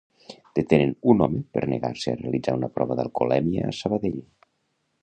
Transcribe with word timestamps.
Detenen 0.59 0.93
un 1.13 1.21
home 1.25 1.41
per 1.57 1.63
negar-se 1.75 2.15
a 2.15 2.19
realitzar 2.23 2.57
una 2.61 2.73
prova 2.79 2.99
d'alcoholèmia 3.03 3.71
a 3.71 3.79
Sabadell 3.83 4.21